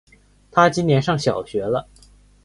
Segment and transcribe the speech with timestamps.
[0.49, 1.87] 他今年上小学了